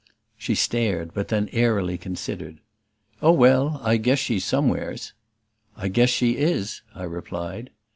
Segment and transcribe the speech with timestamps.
[0.35, 2.59] She stared, but then airily considered.
[3.21, 5.13] "Oh, well I guess she's somewheres."
[5.77, 7.69] "I guess she is!" I replied.